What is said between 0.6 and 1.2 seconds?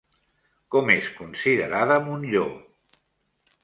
Com és